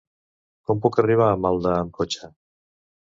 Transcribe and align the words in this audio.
Com 0.69 0.79
puc 0.85 0.95
arribar 1.03 1.27
a 1.33 1.35
Maldà 1.43 1.73
amb 1.81 1.93
cotxe? 1.99 2.31